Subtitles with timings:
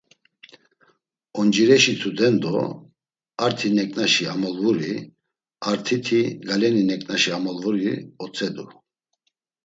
[1.39, 2.53] Oncireşi tudendo,
[3.45, 4.93] arti neǩnaşi amolvuri,
[5.69, 7.93] artiti galeni neǩnaşi amolvuri
[8.23, 8.65] otzedu.